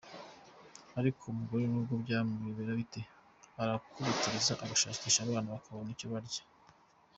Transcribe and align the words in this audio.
Ariko 0.99 1.21
umugore 1.25 1.63
n’ubwo 1.67 1.93
byamuyobera 2.03 2.71
bite, 2.79 3.01
arakutiriza 3.61 4.53
agashakisha 4.63 5.19
abana 5.21 5.53
bakabona 5.55 5.89
icyo 5.95 6.07
kurya. 6.13 6.43